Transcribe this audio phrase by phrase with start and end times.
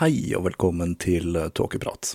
[0.00, 2.14] Hei og velkommen til Tåkeprat.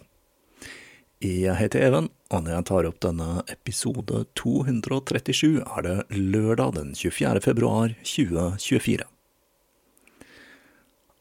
[1.22, 6.95] Jeg heter Even, og når jeg tar opp denne episode 237, er det lørdag den
[6.97, 7.44] 24.
[7.45, 9.05] februar 2024.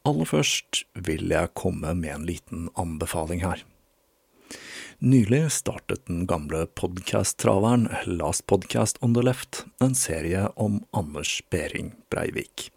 [0.09, 3.61] Aller først vil jeg komme med en liten anbefaling her.
[5.05, 11.93] Nylig startet den gamle podcast-traveren Last Podcast on the Left en serie om Anders Behring
[12.09, 12.71] Breivik,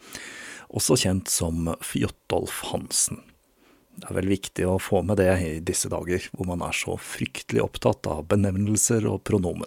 [0.69, 3.25] også kjent som Fjotolf Hansen.
[3.99, 6.95] Det er vel viktig å få med det i disse dager, hvor man er så
[7.03, 9.67] fryktelig opptatt av benevnelser og pronomen.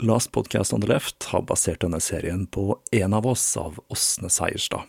[0.00, 4.28] Last Podcast on the Left har basert denne serien på En av oss av Åsne
[4.32, 4.84] Seierstad.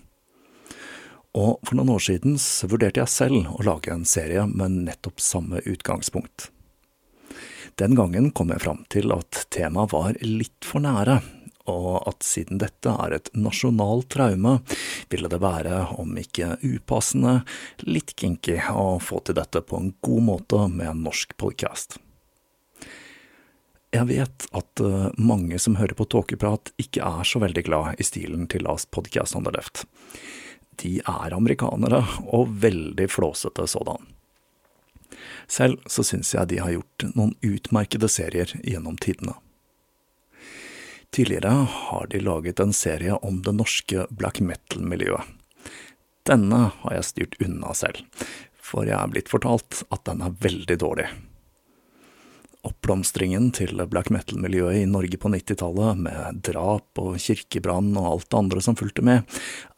[1.38, 2.40] Og for noen år siden
[2.72, 6.50] vurderte jeg selv å lage en serie med nettopp samme utgangspunkt.
[7.78, 11.20] Den gangen kom jeg fram til at temaet var litt for nære,
[11.68, 14.58] og at siden dette er et nasjonalt traume,
[15.12, 17.42] ville det være, om ikke upassende,
[17.86, 22.00] litt kinky å få til dette på en god måte med en norsk podcast.
[23.96, 28.06] Jeg vet at eh, mange som hører på tåkeprat, ikke er så veldig glad i
[28.06, 29.86] stilen til Last Podcast on the Left.
[30.84, 34.04] De er amerikanere, og veldig flåsete sådan.
[35.48, 39.38] Selv så syns jeg de har gjort noen utmerkede serier gjennom tidene.
[41.16, 45.24] Tidligere har de laget en serie om det norske black metal-miljøet.
[46.28, 48.04] Denne har jeg styrt unna selv,
[48.60, 51.08] for jeg er blitt fortalt at den er veldig dårlig.
[52.68, 58.42] Oppblomstringen til black metal-miljøet i Norge på 90-tallet, med drap og kirkebrann og alt det
[58.42, 59.24] andre som fulgte med,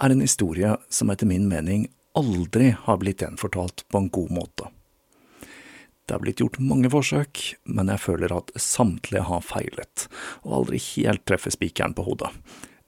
[0.01, 1.85] er en historie som etter min mening
[2.17, 4.71] aldri har blitt gjenfortalt på en god måte.
[6.09, 7.39] Det er blitt gjort mange forsøk,
[7.69, 10.07] men jeg føler at samtlige har feilet,
[10.41, 12.31] og aldri helt treffer spikeren på hodet.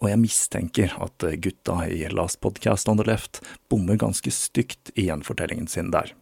[0.01, 5.05] Og jeg mistenker at gutta i Last Podcast on the Left bommer ganske stygt i
[5.11, 6.15] gjenfortellingen sin der.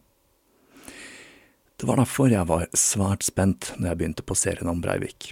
[1.79, 5.31] Det var derfor jeg var svært spent når jeg begynte på serien om Breivik.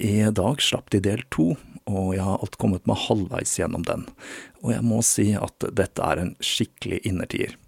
[0.00, 4.08] I dag slapp de del to, og jeg har alt kommet meg halvveis gjennom den,
[4.64, 7.58] og jeg må si at dette er en skikkelig innertier.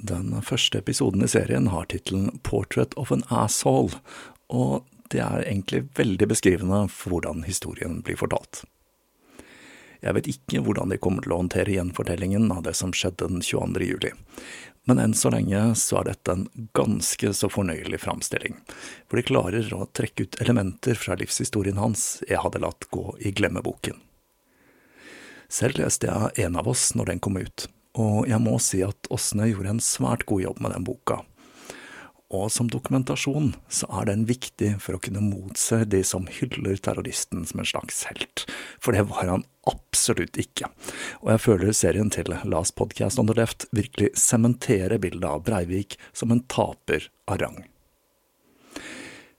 [0.00, 4.00] Den første episoden i serien har tittelen Portrait of an Asshole,
[4.48, 8.62] og det er egentlig veldig beskrivende for hvordan historien blir fortalt.
[10.00, 13.42] Jeg vet ikke hvordan de kommer til å håndtere gjenfortellingen av det som skjedde den
[13.44, 13.84] 22.
[13.84, 14.12] juli,
[14.88, 16.46] men enn så lenge så er dette en
[16.76, 18.56] ganske så fornøyelig framstilling,
[19.08, 23.34] hvor de klarer å trekke ut elementer fra livshistorien hans jeg hadde latt gå i
[23.36, 24.00] glemmeboken.
[25.50, 27.66] Selv leste jeg En av oss når den kom ut,
[27.98, 31.20] og jeg må si at Åsne gjorde en svært god jobb med den boka.
[32.30, 37.42] Og som dokumentasjon så er den viktig for å kunne motse de som hyller terroristen
[37.48, 38.44] som en slags helt,
[38.78, 40.70] for det var han absolutt ikke.
[41.24, 46.30] Og jeg føler serien til Last Podcast on Left virkelig sementerer bildet av Breivik som
[46.30, 47.58] en taper av rang.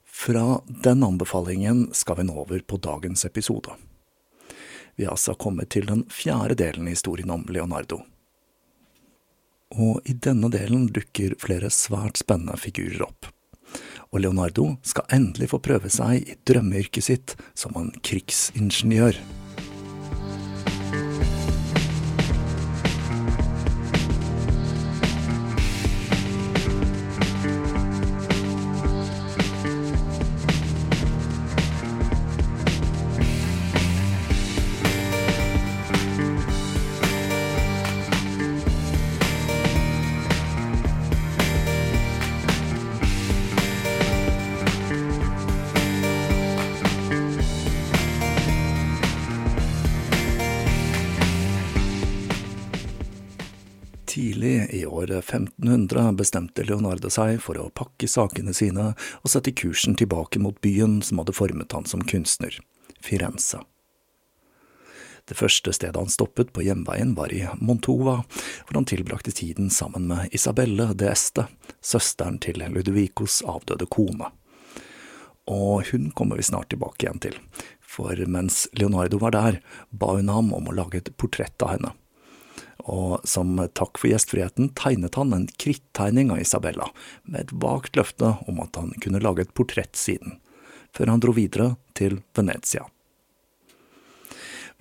[0.04, 3.72] Fra den anbefalingen skal vi nå over på dagens episode.
[5.00, 8.04] Vi har altså kommet til den fjerde delen i historien om Leonardo.
[9.76, 13.30] Og i denne delen dukker flere svært spennende figurer opp.
[14.12, 19.16] Og Leonardo skal endelig få prøve seg i drømmeyrket sitt som en krigsingeniør.
[55.22, 58.92] 1500 bestemte Leonardo seg for å pakke sakene sine
[59.22, 62.58] og sette kursen tilbake mot byen som hadde formet han som kunstner,
[63.02, 63.62] Firenze.
[65.30, 68.18] Det første stedet han stoppet på hjemveien var i Montova,
[68.66, 71.46] hvor han tilbrakte tiden sammen med Isabelle de Este,
[71.80, 74.32] søsteren til Ludovicos avdøde kone.
[75.48, 77.38] Og hun kommer vi snart tilbake igjen til,
[77.80, 81.96] for mens Leonardo var der, ba hun ham om å lage et portrett av henne
[82.90, 86.90] og som takk for gjestfriheten tegnet han en krittegning av Isabella,
[87.24, 90.40] med et vagt løfte om at han kunne lage et portrett siden,
[90.96, 92.88] før han dro videre til Venezia.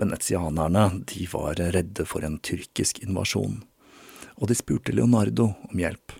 [0.00, 3.60] Venezianerne de var redde for en tyrkisk invasjon,
[4.40, 6.16] og de spurte Leonardo om hjelp.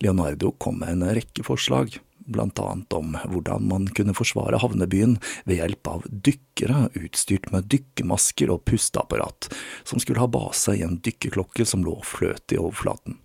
[0.00, 5.16] Leonardo kom med en rekke forslag, blant annet om hvordan man kunne forsvare havnebyen
[5.48, 9.50] ved hjelp av dykkere utstyrt med dykkermasker og pusteapparat,
[9.84, 13.18] som skulle ha base i en dykkerklokke som lå fløt i overflaten.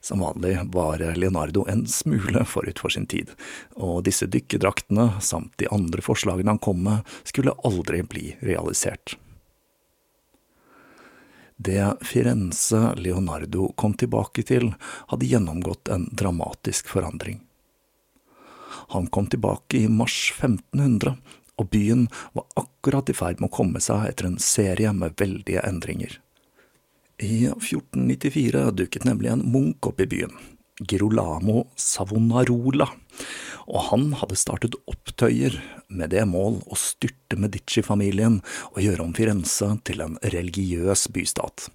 [0.00, 3.32] Som vanlig var Leonardo en smule forut for sin tid,
[3.76, 9.18] og disse dykkerdraktene, samt de andre forslagene han kom med, skulle aldri bli realisert.
[11.60, 14.70] Det Firenze Leonardo kom tilbake til,
[15.12, 17.42] hadde gjennomgått en dramatisk forandring.
[18.90, 21.14] Han kom tilbake i mars 1500,
[21.60, 25.62] og byen var akkurat i ferd med å komme seg etter en serie med veldige
[25.66, 26.16] endringer.
[27.20, 30.32] I 1494 dukket nemlig en munk opp i byen,
[30.80, 32.88] Girolamo Savonarola,
[33.68, 35.58] og han hadde startet opptøyer
[35.92, 38.40] med det mål å styrte Medici-familien
[38.72, 41.68] og gjøre om Firenze til en religiøs bystat.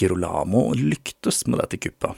[0.00, 2.14] Girolamo lyktes med dette kuppet,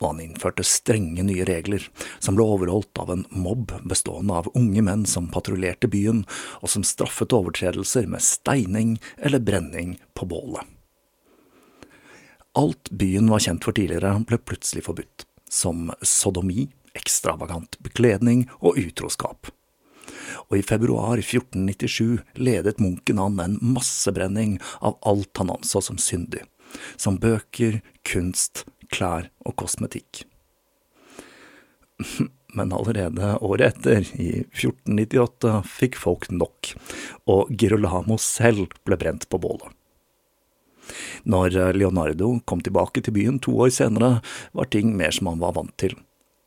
[0.00, 1.84] og han innførte strenge nye regler,
[2.20, 6.24] som ble overholdt av en mobb bestående av unge menn som patruljerte byen,
[6.60, 10.64] og som straffet overtredelser med steining eller brenning på bålet.
[12.56, 19.50] Alt byen var kjent for tidligere, ble plutselig forbudt, som sodomi, ekstravagant bekledning og utroskap.
[20.48, 26.44] Og i februar 1497 ledet munken an en massebrenning av alt han anså som syndig,
[26.96, 30.24] som bøker, kunst, klær og kosmetikk.
[32.56, 36.72] Men allerede året etter, i 1498, fikk folk nok,
[37.28, 39.68] og Girolamo selv ble brent på bålet.
[41.26, 44.20] Når Leonardo kom tilbake til byen to år senere,
[44.56, 45.96] var ting mer som han var vant til,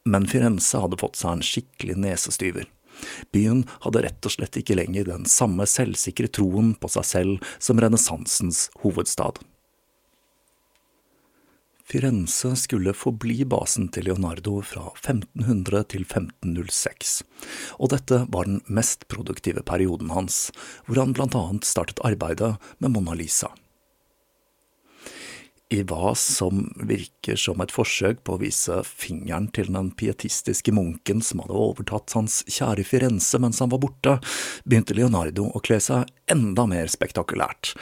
[0.10, 2.66] men Firenze hadde fått seg en skikkelig nesestyver.
[3.36, 7.80] Byen hadde rett og slett ikke lenger den samme selvsikre troen på seg selv som
[7.80, 9.39] renessansens hovedstad.
[11.90, 17.14] Firenze skulle forbli basen til Leonardo fra 1500 til 1506,
[17.81, 20.52] og dette var den mest produktive perioden hans,
[20.86, 23.50] hvor han blant annet startet arbeidet med Mona Lisa.
[25.74, 31.22] I hva som virker som et forsøk på å vise fingeren til den pietistiske munken
[31.26, 34.16] som hadde overtatt hans kjære Firenze mens han var borte,
[34.66, 37.74] begynte Leonardo å kle seg enda mer spektakulært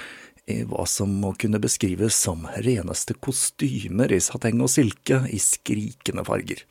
[0.48, 6.24] i hva som må kunne beskrives som reneste kostymer i sateng og silke i skrikende
[6.28, 6.64] farger.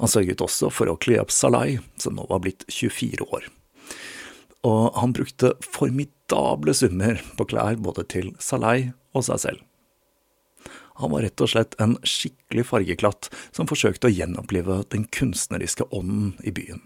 [0.00, 3.46] Han sørget også for å kle opp Salai, som nå var blitt 24 år.
[4.66, 9.62] Og han brukte formidable summer på klær både til Salai og seg selv.
[10.96, 16.34] Han var rett og slett en skikkelig fargeklatt som forsøkte å gjenopplive den kunstneriske ånden
[16.44, 16.82] i byen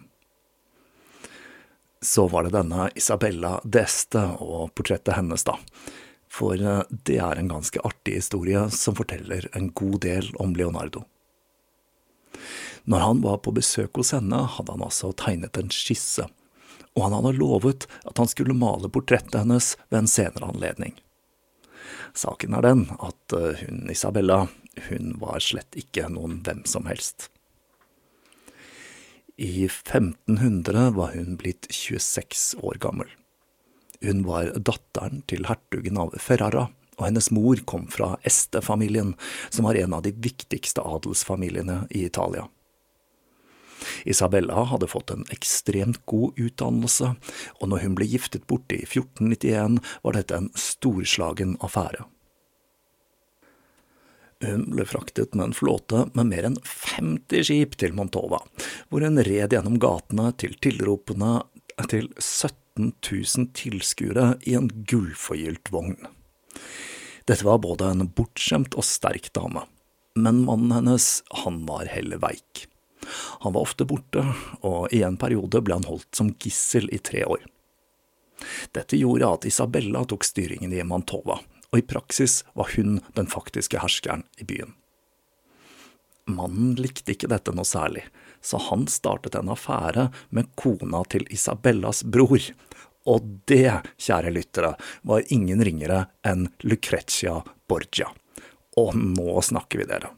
[2.04, 5.58] så var det denne Isabella d'Este og portrettet hennes, da.
[6.30, 11.04] For eh, det er en ganske artig historie som forteller en god del om Leonardo.
[12.88, 16.24] Når han var på besøk hos henne, hadde han altså tegnet en skisse,
[16.96, 20.96] og han hadde lovet at han skulle male portrettet hennes ved en senere anledning.
[22.16, 24.46] Saken er den at eh, hun Isabella,
[24.88, 27.28] hun var slett ikke noen hvem som helst.
[29.40, 33.08] I 1500 var hun blitt 26 år gammel.
[34.04, 36.66] Hun var datteren til hertugen av Ferrara
[37.00, 39.14] og hennes mor kom fra Este-familien,
[39.48, 42.46] som var en av de viktigste adelsfamiliene i Italia.
[44.04, 47.14] Isabella hadde fått en ekstremt god utdannelse,
[47.60, 52.04] og når hun ble giftet bort i 1491, var dette en storslagen affære.
[54.40, 58.40] Hun ble fraktet med en flåte med mer enn 50 skip til Montova,
[58.88, 61.42] hvor hun red gjennom gatene til tilropene
[61.92, 65.98] til 17 000 tilskuere i en gullforgylt vogn.
[67.28, 69.66] Dette var både en bortskjemt og sterk dame,
[70.16, 72.64] men mannen hennes, han var heller veik.
[73.44, 74.24] Han var ofte borte,
[74.64, 77.44] og i en periode ble han holdt som gissel i tre år.
[78.72, 81.38] Dette gjorde at Isabella tok styringen i Mantova,
[81.70, 84.74] og i praksis var hun den faktiske herskeren i byen.
[86.30, 88.04] Mannen likte ikke dette noe særlig,
[88.40, 92.42] så han startet en affære med kona til Isabellas bror.
[93.08, 98.10] Og det, kjære lyttere, var ingen ringere enn Lucrezia Borgia.
[98.78, 100.12] Og nå snakker vi, dere.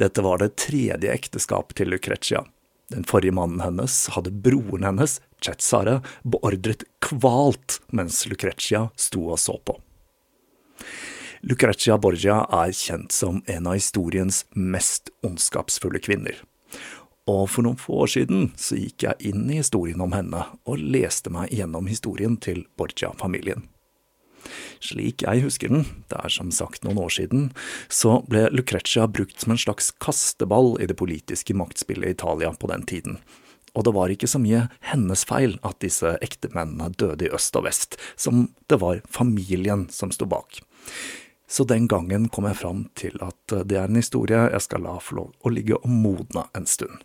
[0.00, 2.42] Dette var det tredje ekteskapet til Lucrezia.
[2.90, 9.58] Den forrige mannen hennes hadde broren hennes, Cetsare, beordret kvalt mens Lucrezia sto og så
[9.60, 9.76] på.
[11.44, 16.38] Lucrezia Borgia er kjent som en av historiens mest ondskapsfulle kvinner.
[17.28, 20.80] Og for noen få år siden så gikk jeg inn i historien om henne og
[20.80, 23.68] leste meg gjennom historien til Borgia-familien.
[24.84, 27.46] Slik jeg husker den, det er som sagt noen år siden,
[27.88, 32.68] så ble Lucrezia brukt som en slags kasteball i det politiske maktspillet i Italia på
[32.72, 33.16] den tiden.
[33.74, 37.66] Og det var ikke så mye hennes feil at disse ektemennene døde i øst og
[37.66, 40.60] vest, som det var familien som sto bak.
[41.46, 44.96] Så den gangen kom jeg fram til at det er en historie jeg skal la
[45.02, 47.04] få lov å ligge og modne en stund.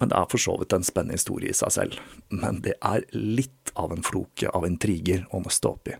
[0.00, 2.00] Men det er for så vidt en spennende historie i seg selv.
[2.30, 5.96] Men det er litt av en floke av intriger å nøste opp i.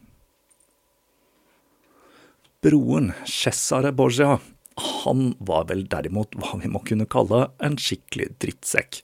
[2.65, 4.39] Broren, Cesare Borgia,
[5.05, 9.03] han var vel derimot hva vi må kunne kalle en skikkelig drittsekk.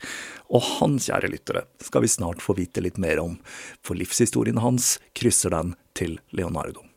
[0.50, 3.36] Og han, kjære lyttere, skal vi snart få vite litt mer om,
[3.84, 6.89] for livshistorien hans krysser den til Leonardo.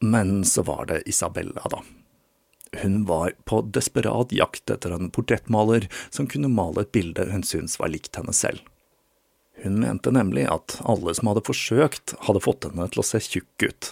[0.00, 1.82] Men så var det Isabella, da.
[2.82, 7.78] Hun var på desperat jakt etter en portrettmaler som kunne male et bilde hun syntes
[7.80, 8.60] var likt henne selv.
[9.62, 13.64] Hun mente nemlig at alle som hadde forsøkt, hadde fått henne til å se tjukk
[13.64, 13.90] ut.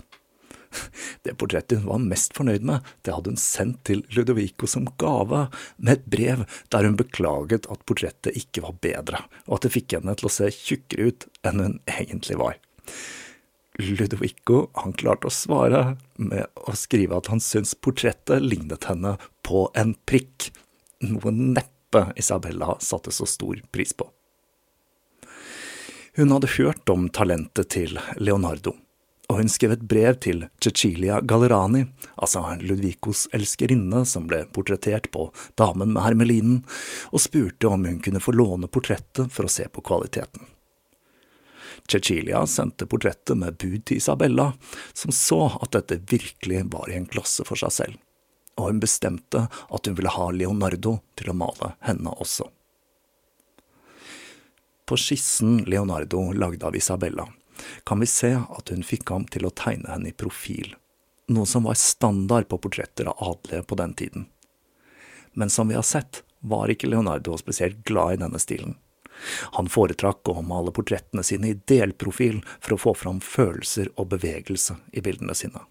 [1.25, 5.47] Det portrettet hun var mest fornøyd med, det hadde hun sendt til Ludovico som gave,
[5.79, 6.43] med et brev
[6.75, 10.35] der hun beklaget at portrettet ikke var bedre, og at det fikk henne til å
[10.37, 12.59] se tjukkere ut enn hun egentlig var.
[13.79, 19.17] Ludovico han klarte å svare med å skrive at han syntes portrettet lignet henne
[19.47, 20.51] på en prikk,
[21.05, 24.09] noe neppe Isabella satte så stor pris på.
[26.17, 28.73] Hun hadde hørt om talentet til Leonardo
[29.27, 35.29] og hun skrev et brev til Cecilia Gallerani, altså Ludvicos elskerinne som ble portrettert på
[35.59, 36.61] Damen med hermelinen,
[37.11, 40.56] og spurte om hun kunne få låne portrettet for å se på kvaliteten.
[41.91, 44.53] Cecilia sendte portrettet med bud til Isabella,
[44.93, 47.97] som så at dette virkelig var i en klasse for seg selv,
[48.57, 52.49] og hun bestemte at hun ville ha Leonardo til å male henne også.
[54.87, 57.27] På skissen Leonardo lagde av Isabella,
[57.85, 60.75] kan vi se at hun fikk ham til å tegne henne i profil,
[61.33, 64.27] noe som var standard på portretter av adelige på den tiden.
[65.35, 68.77] Men som vi har sett, var ikke Leonardo spesielt glad i denne stilen.
[69.59, 74.79] Han foretrakk å male portrettene sine i delprofil for å få fram følelser og bevegelse
[74.93, 75.65] i bildene sine.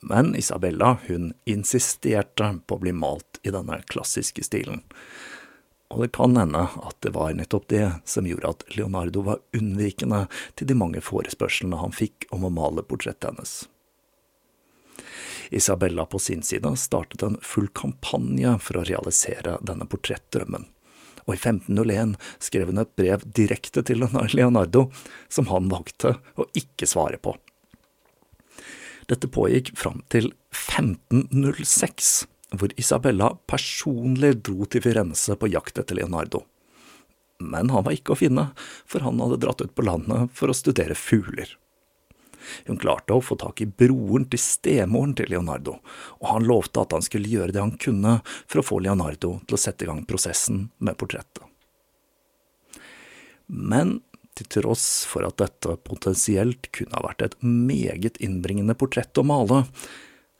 [0.00, 4.84] Men Isabella, hun insisterte på å bli malt i denne klassiske stilen,
[5.88, 10.26] og det kan hende at det var nettopp det som gjorde at Leonardo var unnvikende
[10.54, 13.54] til de mange forespørslene han fikk om å male portrettet hennes.
[15.50, 20.68] Isabella på sin side startet en full kampanje for å realisere denne portrettdrømmen,
[21.28, 24.88] og i 1501 skrev hun et brev direkte til Leonardo,
[25.28, 27.36] som han valgte å ikke svare på.
[29.08, 36.44] Dette pågikk fram til 1506 hvor Isabella personlig dro til Firenze på jakt etter Leonardo.
[37.38, 38.48] Men han var ikke å finne,
[38.88, 41.52] for han hadde dratt ut på landet for å studere fugler.
[42.66, 45.78] Hun klarte å få tak i broren til stemoren til Leonardo,
[46.22, 49.58] og han lovte at han skulle gjøre det han kunne for å få Leonardo til
[49.58, 51.44] å sette i gang prosessen med portrettet.
[53.48, 53.98] Men
[54.38, 59.64] til tross for at dette potensielt kunne ha vært et meget innbringende portrett å male,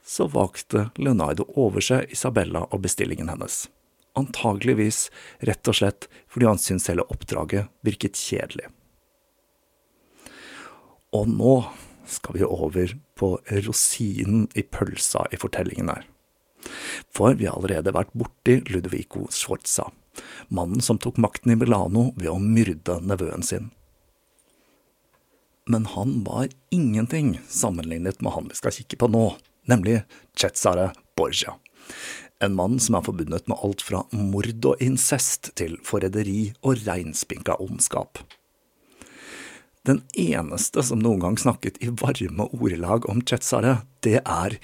[0.05, 3.67] så valgte Leonardo over seg Isabella og bestillingen hennes.
[4.17, 5.07] Antageligvis
[5.45, 8.71] rett og slett fordi han syntes hele oppdraget virket kjedelig.
[11.15, 11.53] Og nå
[12.09, 13.35] skal vi over på
[13.65, 16.05] rosinen i pølsa i fortellingen her.
[17.15, 19.87] For vi har allerede vært borti Ludovico Sforza,
[20.51, 23.69] mannen som tok makten i Milano ved å myrde nevøen sin.
[25.69, 29.25] Men han var ingenting sammenlignet med han vi skal kikke på nå,
[29.69, 30.01] nemlig
[30.33, 30.89] Cesare
[31.19, 31.53] Borgia.
[32.41, 37.59] En mann som er forbundet med alt fra mord og incest til forræderi og reinspinka
[37.61, 38.21] ondskap.
[39.87, 44.57] Den eneste som noen gang snakket i varme ordelag om Cesare, det er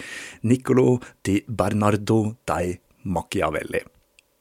[0.43, 2.75] Niccolo di Bernardo dei
[3.07, 3.79] Machiavelli.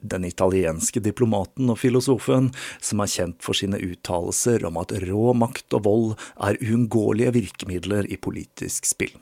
[0.04, 2.50] Den italienske diplomaten og filosofen
[2.82, 6.10] som er kjent for sine uttalelser om at rå makt og vold
[6.42, 9.14] er uunngåelige virkemidler i politisk spill.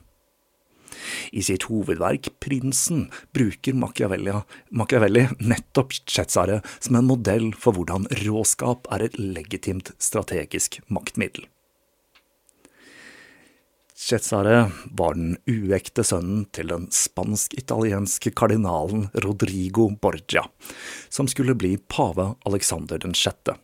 [1.33, 9.07] I sitt hovedverk Prinsen bruker Machiavelli, nettopp Cesare som en modell for hvordan råskap er
[9.07, 11.49] et legitimt strategisk maktmiddel.
[14.03, 20.43] Cesare var den uekte sønnen til den spansk-italienske kardinalen Rodrigo Borgia,
[21.07, 23.55] som skulle bli pave Alexander den sjette.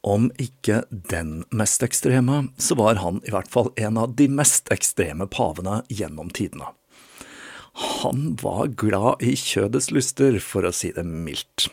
[0.00, 4.70] Om ikke den mest ekstreme, så var han i hvert fall en av de mest
[4.72, 6.72] ekstreme pavene gjennom tidene.
[8.02, 11.68] Han var glad i kjødets lyster, for å si det mildt,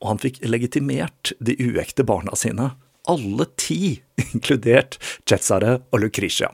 [0.00, 2.72] og han fikk legitimert de uekte barna sine,
[3.08, 4.00] alle ti,
[4.30, 6.50] inkludert Cesare og Lucretia.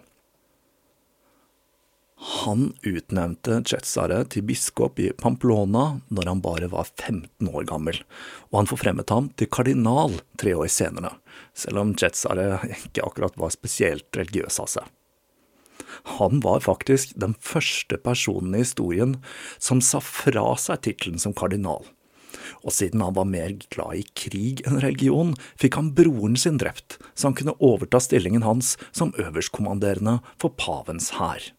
[2.26, 8.00] Han utnevnte Cesare til biskop i Pamplona når han bare var 15 år gammel,
[8.50, 11.12] og han forfremmet ham til kardinal tre år senere,
[11.54, 14.88] selv om Cesare ikke akkurat var spesielt religiøs av seg.
[16.18, 19.16] Han var faktisk den første personen i historien
[19.62, 21.86] som sa fra seg tittelen som kardinal.
[22.66, 26.98] Og siden han var mer glad i krig enn religion, fikk han broren sin drept,
[27.14, 31.52] så han kunne overta stillingen hans som øverstkommanderende for pavens hær.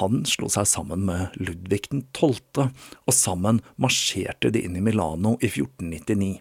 [0.00, 2.66] Han slo seg sammen med Ludvig den 12.,
[3.06, 6.36] og sammen marsjerte de inn i Milano i 1499.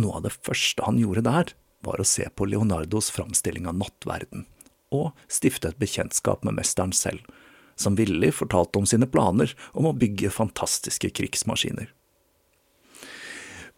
[0.00, 1.52] Noe av det første han gjorde der,
[1.84, 4.44] var å se på Leonardos framstilling av nattverden,
[4.92, 7.24] og stifte et bekjentskap med mesteren selv,
[7.80, 11.88] som villig fortalte om sine planer om å bygge fantastiske krigsmaskiner.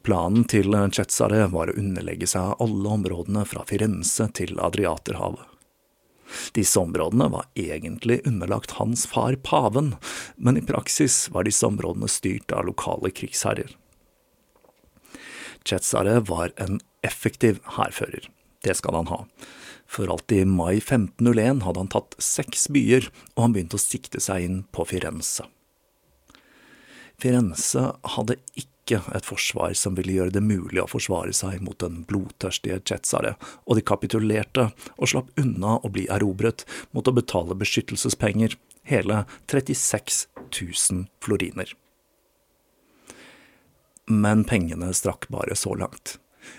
[0.02, 5.51] Planen til Cesare var å underlegge seg alle områdene fra Firenze til Adriaterhavet.
[6.56, 9.94] Disse områdene var egentlig underlagt hans far paven,
[10.36, 13.74] men i praksis var disse områdene styrt av lokale krigsherrer.
[15.64, 18.26] Chetsare var en effektiv hærfører,
[18.66, 19.24] det skal han ha.
[19.86, 24.22] For alt i mai 1501 hadde han tatt seks byer, og han begynte å sikte
[24.24, 25.46] seg inn på Firenze.
[27.22, 27.84] Firenze
[28.16, 32.80] hadde ikke et forsvar som ville gjøre det mulig å forsvare seg mot den blodtørstige
[32.88, 34.64] Cesare, og de kapitulerte
[34.96, 38.56] og slapp unna å bli erobret mot å betale beskyttelsespenger,
[38.90, 41.70] hele 36 000 floriner.
[44.10, 46.16] Men pengene strakk bare så langt,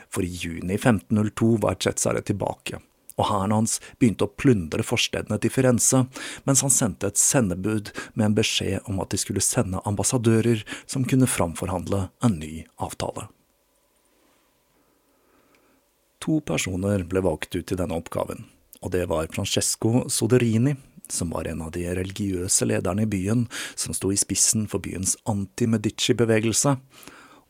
[0.08, 2.80] for i juni 1502 var Cesare tilbake
[3.20, 6.06] og hæren hans begynte å plundre forstedene til Firenze,
[6.48, 11.06] mens han sendte et sendebud med en beskjed om at de skulle sende ambassadører som
[11.06, 13.28] kunne framforhandle en ny avtale.
[16.24, 18.46] To personer ble valgt ut til denne oppgaven,
[18.80, 20.78] og det var Francesco Soderini,
[21.12, 23.44] som var en av de religiøse lederne i byen,
[23.76, 26.78] som sto i spissen for byens anti-Medici-bevegelse,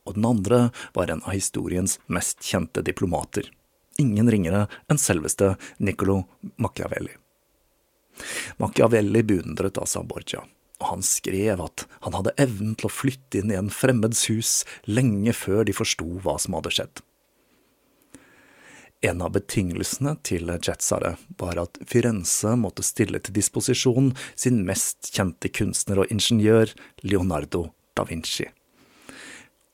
[0.04, 0.64] og den andre
[0.98, 3.46] var en av historiens mest kjente diplomater,
[4.02, 5.54] ingen ringere enn selveste
[5.84, 6.24] Niccolo
[6.62, 7.16] Machiavelli.
[8.62, 10.44] Machiavelli beundret altså Borgia,
[10.82, 14.62] og han skrev at han hadde evnen til å flytte inn i en fremmeds hus
[14.86, 17.04] lenge før de forsto hva som hadde skjedd.
[19.04, 25.52] En av betingelsene til Cesare var at Firenze måtte stille til disposisjon sin mest kjente
[25.52, 26.72] kunstner og ingeniør,
[27.04, 27.66] Leonardo
[27.98, 28.48] da Vinci.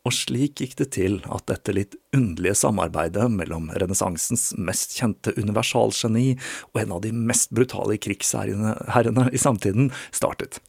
[0.08, 6.38] Og slik gikk det til at dette litt underlige samarbeidet mellom renessansens mest kjente universalgeni
[6.72, 10.62] og en av de mest brutale krigsherrene i samtiden startet.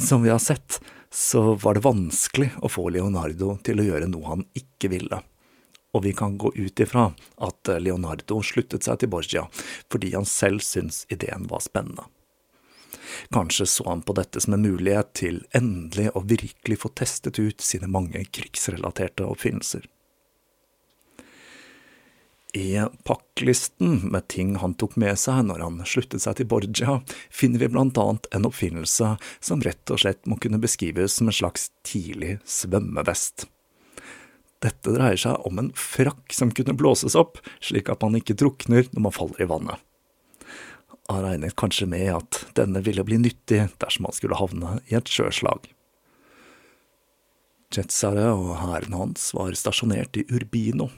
[0.00, 0.80] Som vi har sett,
[1.12, 5.22] så var det vanskelig å få Leonardo til å gjøre noe han ikke ville.
[5.96, 7.10] Og vi kan gå ut ifra
[7.44, 9.46] at Leonardo sluttet seg til Borgia
[9.92, 12.08] fordi han selv syntes ideen var spennende.
[13.34, 17.64] Kanskje så han på dette som en mulighet til endelig å virkelig få testet ut
[17.64, 19.86] sine mange krigsrelaterte oppfinnelser.
[22.52, 26.96] I pakklisten med ting han tok med seg når han sluttet seg til Borgia,
[27.28, 29.10] finner vi blant annet en oppfinnelse
[29.44, 33.46] som rett og slett må kunne beskrives som en slags tidlig svømmevest.
[34.64, 38.88] Dette dreier seg om en frakk som kunne blåses opp, slik at man ikke drukner
[38.90, 39.87] når man faller i vannet.
[41.08, 45.08] Han regnet kanskje med at denne ville bli nyttig dersom han skulle havne i et
[45.08, 45.70] sjøslag.
[47.72, 50.88] Jetsare og hæren hans var stasjonert i Urbino.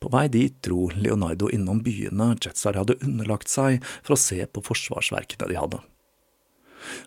[0.00, 4.64] På vei dit dro Leonardo innom byene Jetsare hadde underlagt seg for å se på
[4.66, 5.80] forsvarsverkene de hadde.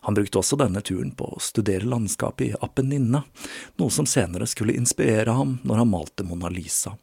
[0.07, 3.25] Han brukte også denne turen på å studere landskapet i Apenninne,
[3.75, 6.95] noe som senere skulle inspirere ham når han malte Mona Lisa.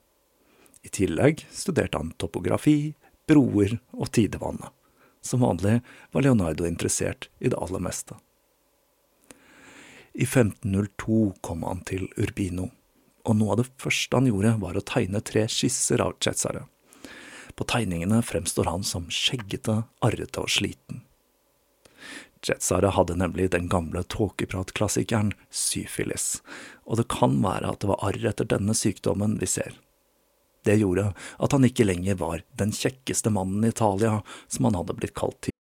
[0.83, 2.95] I tillegg studerte han topografi,
[3.29, 4.71] broer og tidevannet.
[5.23, 5.79] Som vanlig
[6.11, 8.17] var Leonardo interessert i det aller meste.
[10.13, 12.69] I 1502 kom han til Urbino,
[13.25, 16.67] og noe av det første han gjorde, var å tegne tre skisser av Cesare.
[17.55, 21.05] På tegningene fremstår han som skjeggete, arrete og sliten.
[22.43, 26.43] Jetsare hadde nemlig den gamle tåkepratklassikeren syfilis,
[26.85, 29.77] og det kan være at det var arr etter denne sykdommen vi ser.
[30.65, 34.99] Det gjorde at han ikke lenger var den kjekkeste mannen i Italia som han hadde
[34.99, 35.53] blitt kalt til.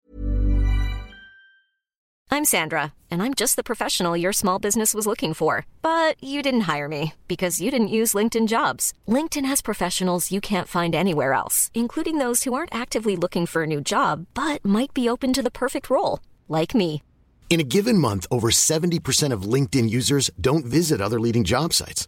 [2.33, 5.65] I'm Sandra, and I'm just the professional your small business was looking for.
[5.81, 8.93] But you didn't hire me because you didn't use LinkedIn jobs.
[9.05, 13.63] LinkedIn has professionals you can't find anywhere else, including those who aren't actively looking for
[13.63, 17.03] a new job but might be open to the perfect role like me.
[17.49, 22.07] In a given month, over 70% of LinkedIn users don't visit other leading job sites.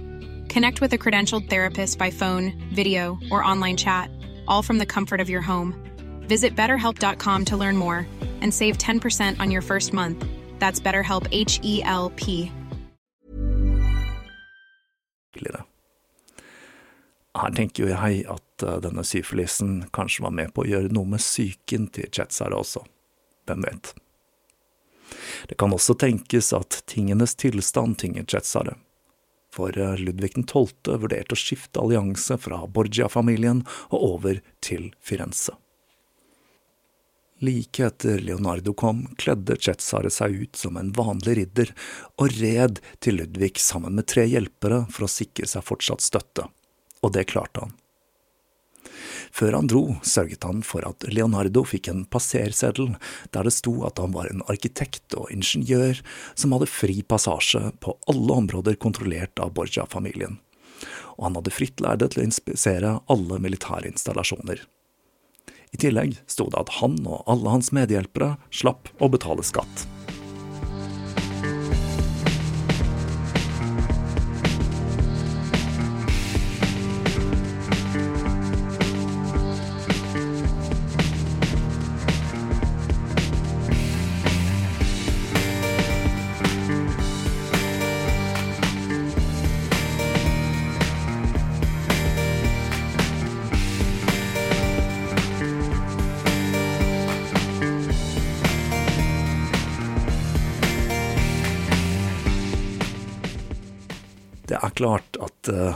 [0.51, 4.09] Connect with a credentialed therapist by phone, video, or online chat,
[4.49, 5.73] all from the comfort of your home.
[6.27, 8.05] Visit betterhelp.com to learn more
[8.41, 10.25] and save 10% on your first month.
[10.59, 12.51] That's BetterHelp H E L P.
[17.35, 21.07] Her tenker jo jeg at eh, denne syfilisen kanskje var med på å gjøre noe
[21.07, 22.83] med psyken til Chetsar også.
[23.47, 23.93] Hvem vet?
[25.47, 28.75] Det kan også tenkes at tingenes tilstand tinget Jetsare.
[29.51, 30.95] For eh, Ludvig 12.
[31.03, 35.57] vurderte å skifte allianse fra Borgia-familien og over til Firenze.
[37.41, 41.71] Like etter Leonardo kom, kledde Cesare seg ut som en vanlig ridder
[42.21, 46.45] og red til Ludvig sammen med tre hjelpere for å sikre seg fortsatt støtte,
[47.01, 47.73] og det klarte han.
[49.35, 52.93] Før han dro, sørget han for at Leonardo fikk en passerseddel
[53.35, 56.01] der det sto at han var en arkitekt og ingeniør
[56.33, 60.39] som hadde fri passasje på alle områder kontrollert av Borgia-familien,
[61.17, 64.65] og han hadde fritt lærde til å inspisere alle militære installasjoner.
[65.71, 69.87] I tillegg sto det at han og alle hans medhjelpere slapp å betale skatt.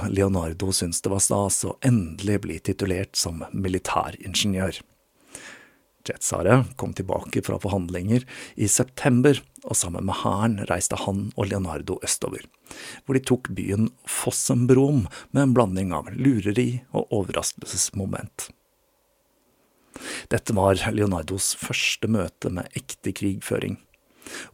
[0.10, 4.82] Leonardo syntes det var stas å endelig bli titulert som militæringeniør.
[6.06, 8.28] Jetsare kom tilbake fra forhandlinger
[8.62, 12.44] i september, og sammen med hæren reiste han og Leonardo østover,
[13.06, 18.52] hvor de tok byen Fossembrom med en blanding av lureri og overraskelsesmoment.
[20.30, 23.80] Dette var Leonardos første møte med ekte krigføring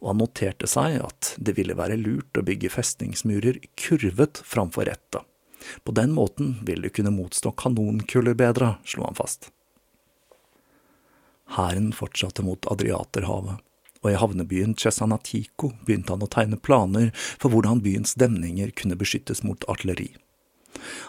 [0.00, 5.22] og han noterte seg at det ville være lurt å bygge festningsmurer kurvet framfor rette.
[5.84, 9.50] På den måten vil du kunne motstå kanonkuler bedre, slo han fast.
[11.56, 13.60] Hæren fortsatte mot Adriaterhavet,
[14.02, 19.44] og i havnebyen Cesanatico begynte han å tegne planer for hvordan byens demninger kunne beskyttes
[19.46, 20.12] mot artilleri.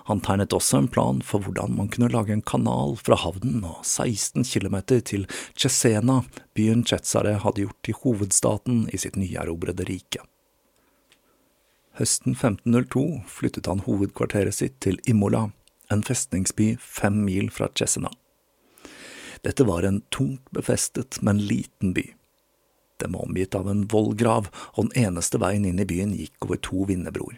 [0.09, 3.79] Han tegnet også en plan for hvordan man kunne lage en kanal fra havnen og
[3.87, 6.21] 16 km til Cesena,
[6.57, 10.25] byen Cesare hadde gjort til hovedstaten i sitt nyerobrede rike.
[11.93, 15.51] Høsten 1502 flyttet han hovedkvarteret sitt til Imola,
[15.93, 18.09] en festningsby fem mil fra Cesena.
[19.45, 22.07] Dette var en tungt befestet, men liten by.
[22.97, 26.61] Den var omgitt av en vollgrav, og den eneste veien inn i byen gikk over
[26.65, 27.37] to vindebroer.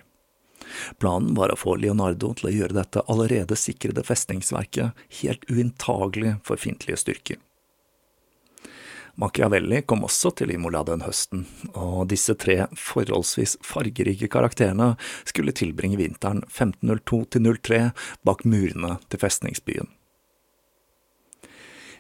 [1.04, 6.62] Planen var å få Leonardo til å gjøre dette allerede sikrede festningsverket helt uinntagelig for
[6.62, 7.42] fiendtlige styrker.
[9.16, 16.00] Machiavelli kom også til Imola den høsten, og disse tre forholdsvis fargerike karakterene skulle tilbringe
[16.02, 17.80] vinteren 1502–03
[18.28, 19.88] bak murene til festningsbyen.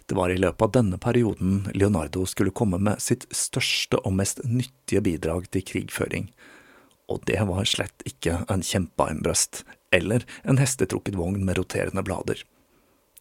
[0.06, 4.44] Det var i løpet av denne perioden Leonardo skulle komme med sitt største og mest
[4.44, 6.28] nyttige bidrag til krigføring,
[7.10, 9.64] og det var slett ikke en kjempearmbrøst
[9.96, 12.44] eller en hestetrukket vogn med roterende blader.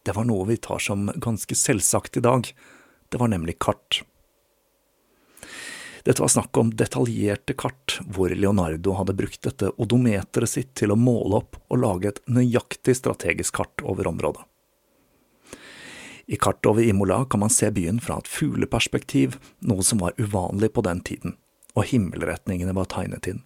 [0.05, 2.51] Det var noe vi tar som ganske selvsagt i dag,
[3.09, 4.01] det var nemlig kart.
[6.05, 10.99] Dette var snakk om detaljerte kart, hvor Leonardo hadde brukt dette odometeret sitt til å
[10.99, 14.43] måle opp og lage et nøyaktig strategisk kart over området.
[16.25, 20.71] I kartet over Imola kan man se byen fra et fugleperspektiv, noe som var uvanlig
[20.73, 21.35] på den tiden,
[21.73, 23.41] og himmelretningene var tegnet inn.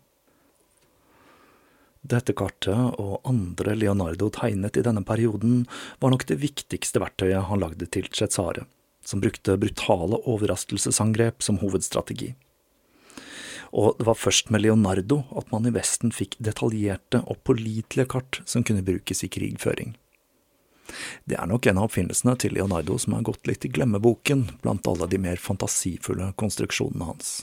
[1.99, 5.65] Dette kartet, og andre Leonardo tegnet i denne perioden,
[5.99, 8.63] var nok det viktigste verktøyet han lagde til Cesare,
[9.09, 12.35] som brukte brutale overraskelsesangrep som hovedstrategi.
[13.69, 18.41] Og det var først med Leonardo at man i Vesten fikk detaljerte og pålitelige kart
[18.49, 19.95] som kunne brukes i krigføring.
[21.29, 24.89] Det er nok en av oppfinnelsene til Leonardo som er gått litt i glemmeboken blant
[24.89, 27.33] alle de mer fantasifulle konstruksjonene hans.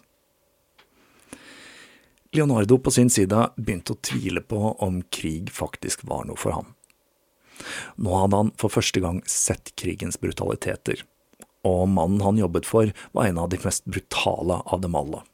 [2.34, 6.72] Leonardo på sin side begynte å tvile på om krig faktisk var noe for ham.
[7.96, 11.00] Nå hadde han for første gang sett krigens brutaliteter,
[11.66, 15.24] og mannen han jobbet for var en av de mest brutale av dem alle.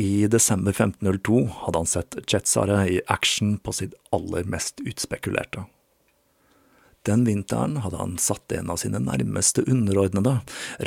[0.00, 5.68] I desember 1502 hadde han sett Chetzare i action på sitt aller mest utspekulerte.
[7.04, 10.38] Den vinteren hadde han satt en av sine nærmeste underordnede,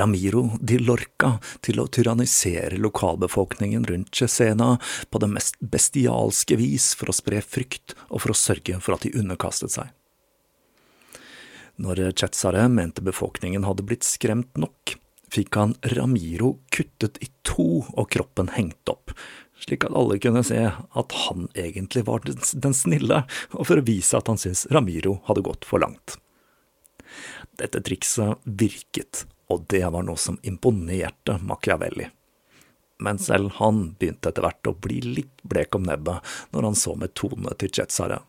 [0.01, 4.73] Ramiro di Lorca, til å tyrannisere lokalbefolkningen rundt Cesena
[5.13, 9.05] på det mest bestialske vis for å spre frykt og for å sørge for at
[9.05, 9.93] de underkastet seg.
[11.77, 14.95] Når Cesare mente befolkningen hadde blitt skremt nok,
[15.29, 19.13] fikk han Ramiro kuttet i to og kroppen hengt opp,
[19.61, 24.17] slik at alle kunne se at han egentlig var den snille, og for å vise
[24.17, 26.17] at han syntes Ramiro hadde gått for langt.
[27.57, 32.09] Dette trikset virket, og det var noe som imponerte Machiavelli.
[33.05, 36.95] Men selv han begynte etter hvert å bli litt blek om nebbet når han så
[36.97, 38.23] metodene til Cesare.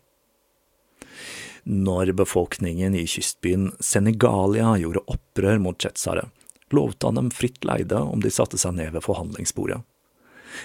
[1.68, 6.30] Når befolkningen i kystbyen Senegalia gjorde opprør mot tsjetsjere,
[6.72, 9.82] lovte han dem fritt leide om de satte seg ned ved forhandlingsbordet.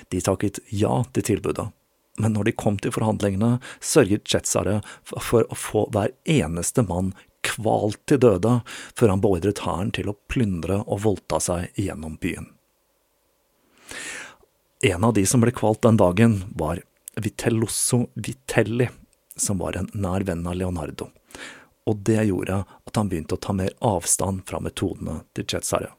[0.08, 1.68] De takket ja til tilbudet,
[2.24, 7.12] men når de kom til forhandlingene, sørget tsjetsjere for å få hver eneste mann
[7.44, 8.62] kvalt til døde
[8.96, 12.48] før han beordret hæren til å plyndre og voldta seg gjennom byen.
[14.88, 16.80] En av de som ble kvalt den dagen, var
[17.20, 18.88] Vitelloso Vitelli,
[19.36, 21.10] som var en nær venn av Leonardo,
[21.89, 25.91] og det gjorde at han begynte å ta mer avstand fra metodene til Cesare.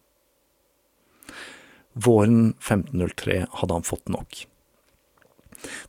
[1.95, 4.47] Våren 1503 hadde han fått nok.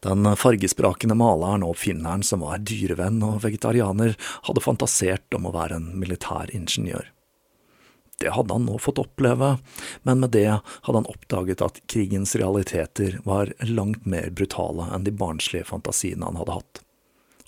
[0.05, 4.13] Den fargesprakende maleren og finneren som var dyrevenn og vegetarianer,
[4.47, 7.09] hadde fantasert om å være en militær ingeniør.
[8.21, 9.57] Det hadde han nå fått oppleve,
[10.07, 15.11] men med det hadde han oppdaget at krigens realiteter var langt mer brutale enn de
[15.11, 16.84] barnslige fantasiene han hadde hatt,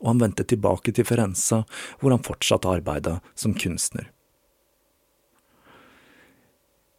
[0.01, 1.63] og han vendte tilbake til Firenze,
[1.99, 4.11] hvor han fortsatte arbeidet som kunstner.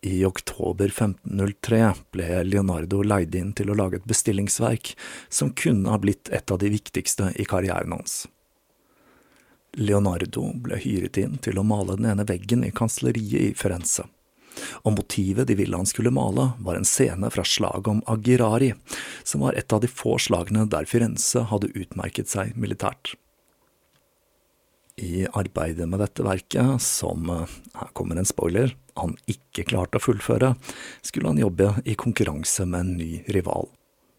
[0.01, 1.81] I oktober 1503
[2.15, 4.93] ble Leonardo leid inn til å lage et bestillingsverk
[5.29, 8.21] som kunne ha blitt et av de viktigste i karrieren hans.
[9.75, 14.07] Leonardo ble hyret inn til å male den ene veggen i kansleriet i Firenze,
[14.85, 18.73] og motivet de ville han skulle male, var en scene fra slaget om Agirari,
[19.25, 23.15] som var et av de få slagene der Firenze hadde utmerket seg militært.
[24.99, 30.57] I arbeidet med dette verket, som, her kommer en spoiler, han ikke klarte å fullføre,
[31.07, 33.71] skulle han jobbe i konkurranse med en ny rival.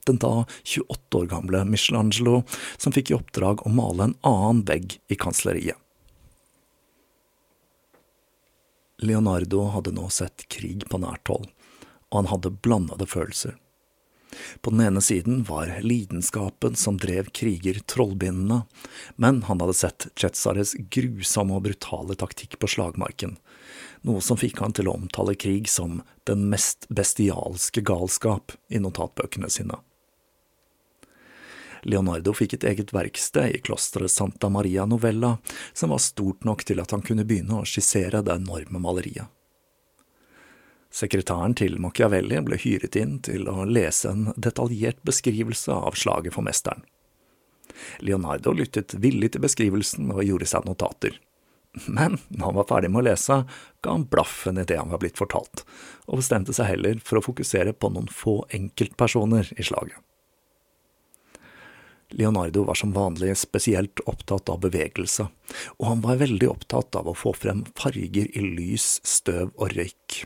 [0.08, 2.44] Den da 28 år gamle Michelangelo,
[2.80, 5.76] som fikk i oppdrag å male en annen vegg i kansleriet.
[9.00, 11.50] Leonardo hadde nå sett krig på nært hold,
[12.12, 13.58] og han hadde blandede følelser.
[14.62, 18.62] På den ene siden var lidenskapen som drev kriger trollbindende,
[19.16, 23.38] men han hadde sett Cetzares grusomme og brutale taktikk på slagmarken,
[24.06, 29.50] noe som fikk han til å omtale krig som den mest bestialske galskap i notatbøkene
[29.50, 29.82] sine.
[31.84, 35.38] Leonardo fikk et eget verksted i klosteret Santa Maria Novella,
[35.74, 39.28] som var stort nok til at han kunne begynne å skissere det enorme maleriet.
[40.90, 46.46] Sekretæren til Machiavelli ble hyret inn til å lese en detaljert beskrivelse av slaget for
[46.48, 46.82] mesteren,
[48.00, 51.18] Leonardo lyttet villig til beskrivelsen og gjorde seg notater.
[51.86, 53.42] Men når han var ferdig med å lese,
[53.84, 55.64] ga han blaffen i det han var blitt fortalt,
[56.10, 60.00] og bestemte seg heller for å fokusere på noen få enkeltpersoner i slaget.
[62.18, 65.28] Leonardo var som vanlig spesielt opptatt av bevegelse,
[65.78, 70.24] og han var veldig opptatt av å få frem farger i lys, støv og røyk.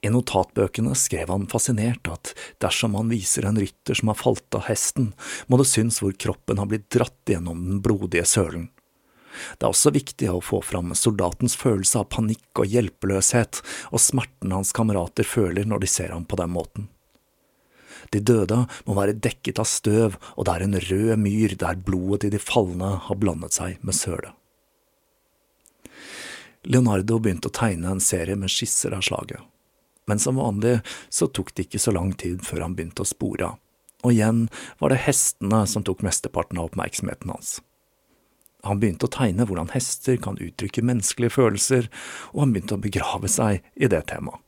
[0.00, 2.32] I notatbøkene skrev han fascinert at
[2.62, 5.12] dersom han viser en rytter som har falt av hesten,
[5.46, 8.68] må det synes hvor kroppen har blitt dratt gjennom den blodige sølen.
[9.58, 13.60] Det er også viktig å få fram soldatens følelse av panikk og hjelpeløshet,
[13.92, 16.88] og smerten hans kamerater føler når de ser ham på den måten.
[18.14, 22.24] De døde må være dekket av støv, og det er en rød myr der blodet
[22.24, 24.34] til de falne har blandet seg med sølet.
[26.68, 29.40] Leonardo begynte å tegne en serie med skisser av slaget,
[30.10, 33.52] men som vanlig så tok det ikke så lang tid før han begynte å spore
[33.52, 33.60] av,
[34.04, 34.44] og igjen
[34.82, 37.58] var det hestene som tok mesteparten av oppmerksomheten hans.
[38.66, 41.88] Han begynte å tegne hvordan hester kan uttrykke menneskelige følelser,
[42.34, 44.42] og han begynte å begrave seg i det temaet.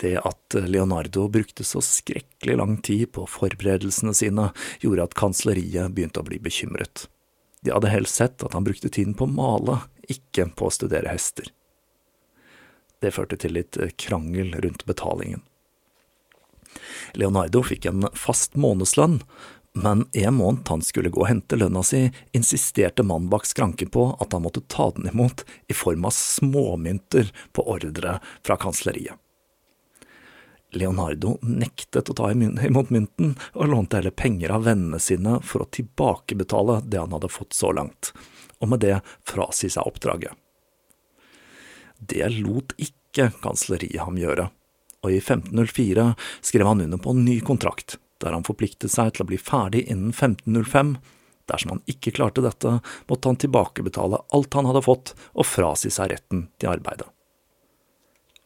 [0.00, 4.48] Det at Leonardo brukte så skrekkelig lang tid på forberedelsene sine,
[4.80, 7.04] gjorde at kansleriet begynte å bli bekymret.
[7.60, 11.12] De hadde helst sett at han brukte tiden på å male, ikke på å studere
[11.12, 11.52] hester.
[13.00, 15.44] Det førte til litt krangel rundt betalingen.
[17.12, 19.20] Leonardo fikk en fast månedslønn,
[19.72, 24.10] men en måned han skulle gå og hente lønna si, insisterte mannen bak skranken på
[24.18, 29.20] at han måtte ta den imot i form av småmynter på ordre fra kansleriet.
[30.76, 35.70] Leonardo nektet å ta imot mynten, og lånte heller penger av vennene sine for å
[35.72, 38.12] tilbakebetale det han hadde fått så langt,
[38.60, 40.36] og med det frasi seg oppdraget.
[42.00, 44.48] Det lot ikke kansleriet ham gjøre,
[45.04, 46.12] og i 1504
[46.44, 49.86] skrev han under på en ny kontrakt der han forpliktet seg til å bli ferdig
[49.88, 50.94] innen 1505.
[51.50, 52.76] Dersom han ikke klarte dette,
[53.08, 57.08] måtte han tilbakebetale alt han hadde fått, og frasi seg retten til arbeidet.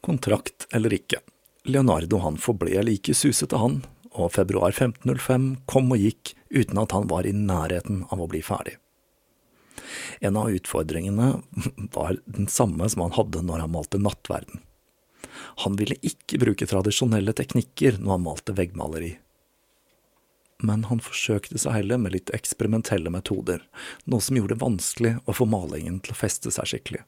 [0.04, 1.20] Kontrakt eller ikke,
[1.64, 3.80] Leonardo han forble like susete han,
[4.14, 8.42] og februar 1505 kom og gikk uten at han var i nærheten av å bli
[8.44, 8.76] ferdig.
[10.20, 11.32] En av utfordringene
[11.96, 14.62] var den samme som han hadde når han malte Nattverden.
[15.64, 19.16] Han ville ikke bruke tradisjonelle teknikker når han malte veggmaleri
[20.64, 23.62] men han forsøkte seg heller med litt eksperimentelle metoder,
[24.10, 27.04] noe som gjorde det vanskelig å få malingen til å feste seg skikkelig.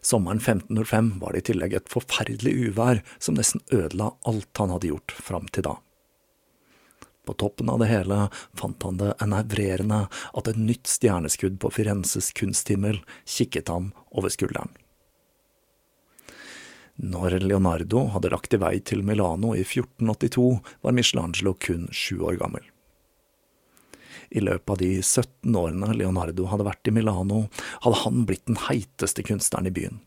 [0.00, 4.92] Sommeren 1505 var det i tillegg et forferdelig uvær som nesten ødela alt han hadde
[4.92, 5.76] gjort fram til da.
[7.26, 12.32] På toppen av det hele fant han det enervrerende at et nytt stjerneskudd på Firenzes
[12.36, 14.72] kunsthimmel kikket ham over skulderen.
[17.00, 20.48] Når Leonardo hadde lagt i vei til Milano i 1482,
[20.84, 22.66] var Michelangelo kun sju år gammel.
[24.30, 27.48] I løpet av de 17 årene Leonardo hadde vært i Milano,
[27.82, 29.98] hadde han blitt den heiteste kunstneren i byen.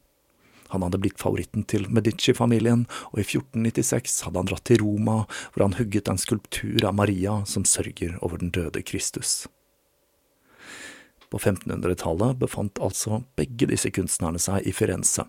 [0.74, 5.20] Han hadde blitt favoritten til Medici-familien, og i 1496 hadde han dratt til Roma,
[5.54, 9.44] hvor han hugget en skulptur av Maria som sørger over den døde Kristus.
[11.30, 15.28] På 1500-tallet befant altså begge disse kunstnerne seg i Firenze.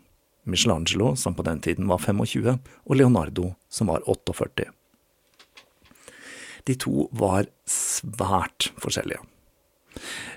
[0.49, 4.71] Michelangelo, som på den tiden var 25, og Leonardo, som var 48.
[6.65, 9.21] De to var svært forskjellige.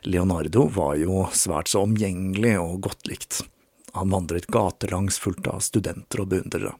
[0.04, 3.42] Leonardo var jo svært så omgjengelig og godt likt.
[3.98, 6.76] Han vandret gatelangs fullt av studenter og beundrere,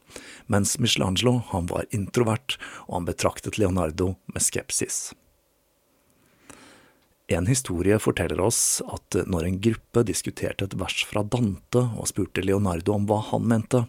[0.46, 5.08] mens Michelangelo han var introvert, og han betraktet Leonardo med skepsis.
[7.28, 12.44] En historie forteller oss at når en gruppe diskuterte et vers fra Dante og spurte
[12.44, 13.82] Leonardo om hva han mente,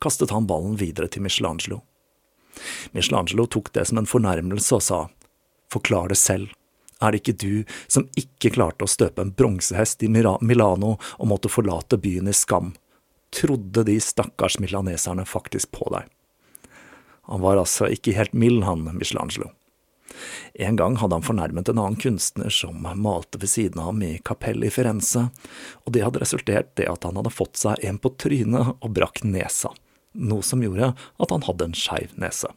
[0.00, 1.82] kastet han ballen videre til Michelangelo.
[2.96, 5.00] Michelangelo tok det som en fornærmelse og sa,
[5.72, 6.52] forklar det selv,
[7.00, 11.52] er det ikke du som ikke klarte å støpe en bronsehest i Milano og måtte
[11.52, 12.72] forlate byen i skam?
[13.36, 16.08] Trodde de stakkars milaneserne faktisk på deg?
[17.26, 19.50] Han var altså ikke helt mild, han Michelangelo.
[20.54, 24.14] En gang hadde han fornærmet en annen kunstner som malte ved siden av ham i
[24.24, 25.26] kapellet i Firenze,
[25.84, 29.24] og det hadde resultert i at han hadde fått seg en på trynet og brakk
[29.26, 29.74] nesa,
[30.16, 32.50] noe som gjorde at han hadde en skeiv nese.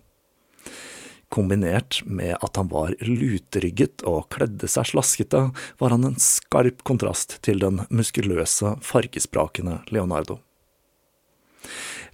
[1.30, 5.44] Kombinert med at han var luterygget og kledde seg slaskete,
[5.78, 10.40] var han en skarp kontrast til den muskuløse, fargesprakende Leonardo.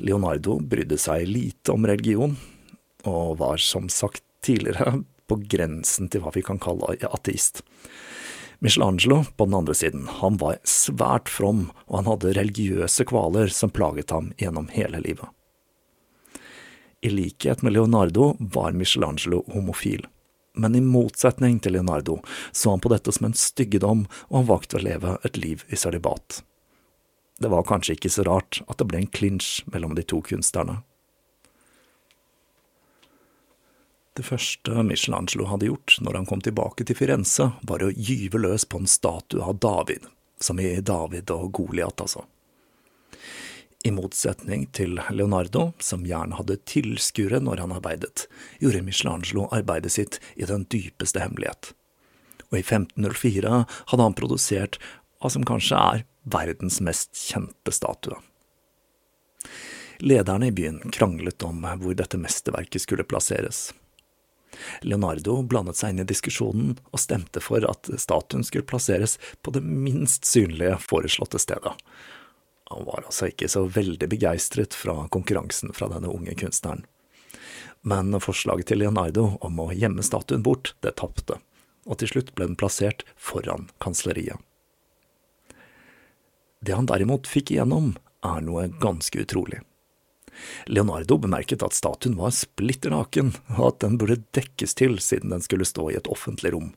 [0.04, 2.36] Leonardo brydde seg lite om religion,
[3.08, 7.64] og var som sagt tidligere på grensen til hva vi kan kalle ateist.
[8.60, 13.72] Michelangelo, på den andre siden, han var svært from, og han hadde religiøse kvaler som
[13.72, 15.28] plaget ham gjennom hele livet.
[17.02, 20.08] I likhet med Leonardo var Michelangelo homofil.
[20.56, 22.20] men i motsetning til Leonardo
[22.52, 25.76] så han på dette som en styggedom, og han valgte å leve et liv i
[25.80, 26.41] sølibat.
[27.39, 30.80] Det var kanskje ikke så rart at det ble en klinsj mellom de to kunstnerne.
[34.16, 38.64] Det første Michelangelo hadde gjort når han kom tilbake til Firenze, var å gyve løs
[38.64, 40.08] på en statue av David,
[40.39, 42.24] som i David og Goliat, altså.
[43.86, 48.24] I motsetning til Leonardo, som gjerne hadde tilskuere når han arbeidet,
[48.58, 51.70] gjorde Michelangelo arbeidet sitt i den dypeste hemmelighet.
[52.50, 53.52] Og i 1504
[53.92, 54.80] hadde han produsert
[55.22, 58.18] hva som kanskje er verdens mest kjente statue.
[60.02, 63.68] Lederne i byen kranglet om hvor dette mesterverket skulle plasseres.
[64.82, 69.62] Leonardo blandet seg inn i diskusjonen og stemte for at statuen skulle plasseres på det
[69.62, 71.76] minst synlige foreslåtte stedet,
[72.70, 76.86] han var altså ikke så veldig begeistret fra konkurransen fra denne unge kunstneren.
[77.86, 81.38] Men forslaget til Leonardo om å gjemme statuen bort, det tapte,
[81.86, 84.41] og til slutt ble den plassert foran kansleriet.
[86.66, 87.93] Det han derimot fikk igjennom,
[88.26, 89.61] er noe ganske utrolig.
[90.66, 95.45] Leonardo bemerket at statuen var splitter naken, og at den burde dekkes til siden den
[95.45, 96.74] skulle stå i et offentlig rom,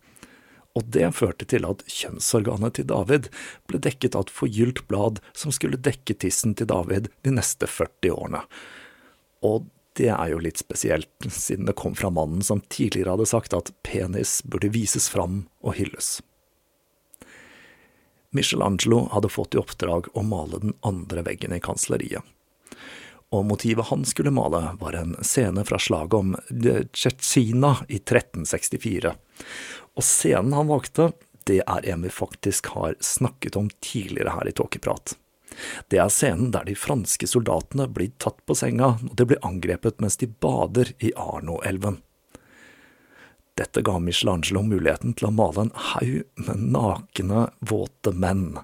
[0.79, 3.26] og det førte til at kjønnsorganet til David
[3.70, 8.14] ble dekket av et forgylt blad som skulle dekke tissen til David de neste 40
[8.14, 8.45] årene.
[9.43, 9.66] Og
[9.99, 13.72] det er jo litt spesielt, siden det kom fra mannen som tidligere hadde sagt at
[13.83, 16.20] penis burde vises fram og hylles.
[18.31, 22.22] Michelangelo hadde fått i oppdrag å male den andre veggen i kansleriet.
[23.35, 29.12] Og motivet han skulle male, var en scene fra slaget om Tsjetsjina i 1364,
[29.99, 31.11] og scenen han valgte,
[31.49, 35.16] det er en vi faktisk har snakket om tidligere her i Tåkeprat.
[35.89, 40.01] Det er scenen der de franske soldatene blir tatt på senga og de blir angrepet
[40.03, 42.01] mens de bader i Arno-elven.
[43.59, 48.61] Dette ga Michelangelo muligheten til å male en haug med nakne, våte menn,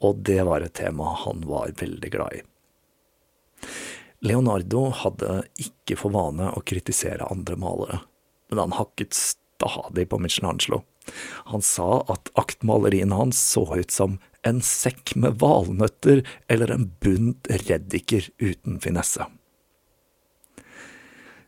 [0.00, 2.46] og det var et tema han var veldig glad i.
[4.24, 8.00] Leonardo hadde ikke for vane å kritisere andre malere,
[8.50, 10.82] men han hakket stadig på Michelangelo.
[11.52, 17.48] Han sa at aktmaleriene hans så ut som en sekk med valnøtter eller en bunt
[17.68, 19.26] reddiker uten finesse.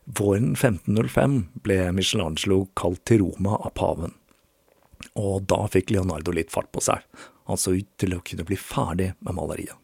[0.05, 4.15] Våren 1505 ble Michelangelo kalt til Roma av paven,
[5.19, 7.03] og da fikk Leonardo litt fart på seg.
[7.51, 9.80] Han så ut til å kunne bli ferdig med maleriet.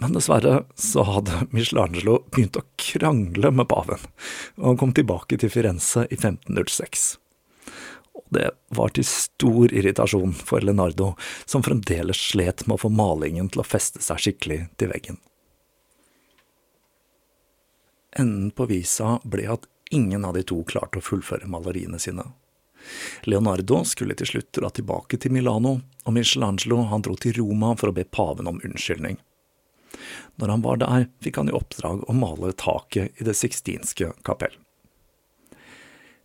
[0.00, 4.00] Men dessverre så hadde Michelangelo begynt å krangle med paven,
[4.56, 7.18] og han kom tilbake til Firenze i 1506.
[8.16, 11.12] Og det var til stor irritasjon for Leonardo,
[11.44, 15.20] som fremdeles slet med å få malingen til å feste seg skikkelig til veggen.
[18.16, 22.24] Enden på visa ble at ingen av de to klarte å fullføre maleriene sine.
[23.28, 25.76] Leonardo skulle til slutt dra tilbake til Milano,
[26.08, 29.20] og Michelangelo han dro til Roma for å be paven om unnskyldning.
[30.40, 34.54] Når han var der, fikk han i oppdrag å male taket i Det sixtinske kapell.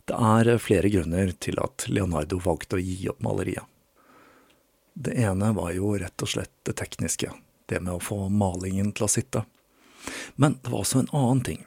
[0.06, 3.64] Det er flere grunner til at Leonardo valgte å gi opp maleriet.
[4.94, 7.32] Det ene var jo rett og slett det tekniske,
[7.66, 9.42] det med å få malingen til å sitte.
[10.38, 11.64] Men det var også en annen ting.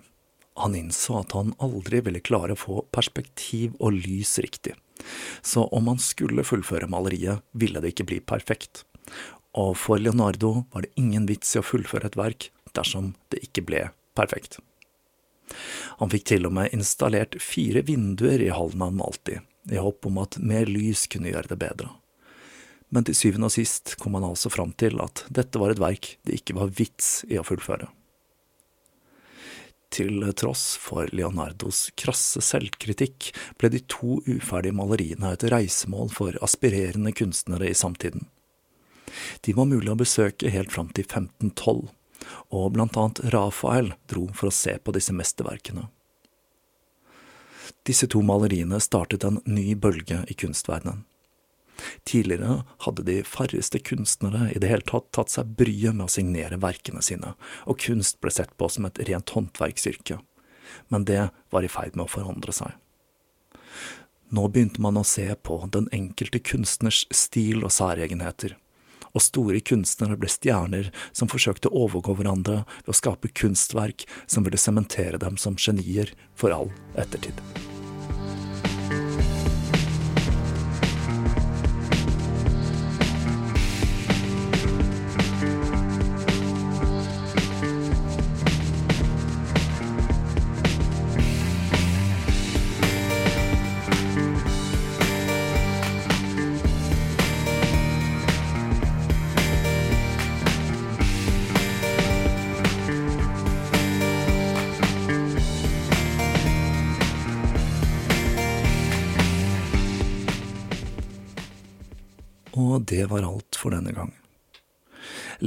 [0.60, 4.74] Han innså at han aldri ville klare å få perspektiv og lys riktig,
[5.42, 8.84] så om han skulle fullføre maleriet, ville det ikke bli perfekt,
[9.58, 13.66] og for Leonardo var det ingen vits i å fullføre et verk dersom det ikke
[13.66, 13.86] ble
[14.18, 14.60] perfekt.
[15.98, 19.40] Han fikk til og med installert fire vinduer i hallen han malte i,
[19.74, 21.90] i håp om at mer lys kunne gjøre det bedre.
[22.90, 26.16] Men til syvende og sist kom han altså fram til at dette var et verk
[26.26, 27.90] det ikke var vits i å fullføre.
[29.94, 37.14] Til tross for Leonardos krasse selvkritikk ble de to uferdige maleriene et reisemål for aspirerende
[37.18, 38.28] kunstnere i samtiden.
[39.46, 41.88] De var mulig å besøke helt fram til 1512,
[42.54, 45.88] og blant annet Rafael dro for å se på disse mesterverkene.
[47.88, 51.06] Disse to maleriene startet en ny bølge i kunstverdenen.
[52.04, 56.60] Tidligere hadde de færreste kunstnere i det hele tatt tatt seg bryet med å signere
[56.60, 57.34] verkene sine,
[57.66, 60.20] og kunst ble sett på som et rent håndverksyrke,
[60.92, 62.76] men det var i ferd med å forandre seg.
[64.36, 68.58] Nå begynte man å se på den enkelte kunstners stil og særegenheter,
[69.14, 74.46] og store kunstnere ble stjerner som forsøkte å overgå hverandre ved å skape kunstverk som
[74.48, 77.36] ville sementere dem som genier for all ettertid.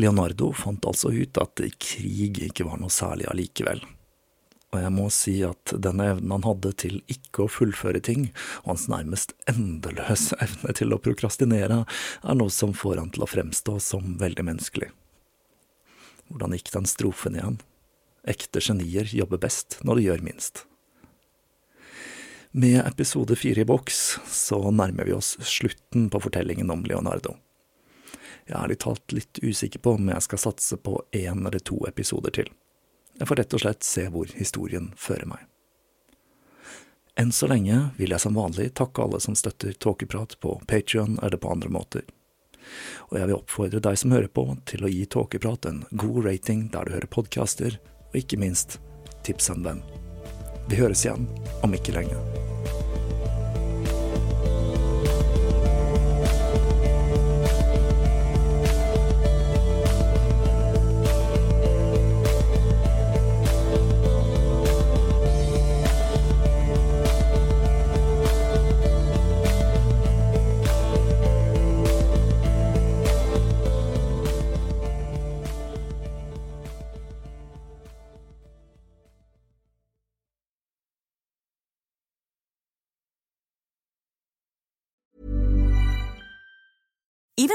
[0.03, 3.83] Leonardo fant altså ut at krig ikke var noe særlig allikevel.
[4.73, 8.31] Og jeg må si at denne evnen han hadde til ikke å fullføre ting,
[8.65, 13.29] og hans nærmest endeløse evne til å prokrastinere, er noe som får han til å
[13.29, 14.89] fremstå som veldig menneskelig.
[16.33, 17.61] Hvordan gikk den strofen igjen?
[18.25, 20.65] Ekte genier jobber best når de gjør minst.
[22.53, 27.37] Med episode fire i boks så nærmer vi oss slutten på fortellingen om Leonardo.
[28.47, 31.79] Jeg er ærlig talt litt usikker på om jeg skal satse på én eller to
[31.89, 32.51] episoder til.
[33.19, 35.47] Jeg får rett og slett se hvor historien fører meg.
[37.21, 41.37] Enn så lenge vil jeg som vanlig takke alle som støtter Tåkeprat på Patrion eller
[41.37, 42.07] på andre måter.
[43.11, 46.69] Og jeg vil oppfordre deg som hører på, til å gi Tåkeprat en god rating
[46.73, 47.77] der du hører podkaster,
[48.13, 48.81] og ikke minst
[49.27, 49.85] tips en venn.
[50.71, 51.29] Vi høres igjen
[51.63, 52.42] om ikke lenge.